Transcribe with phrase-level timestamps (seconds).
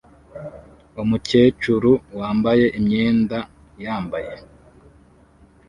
[1.01, 3.37] Umukecuru wambaye imyenda
[3.83, 4.33] yambaye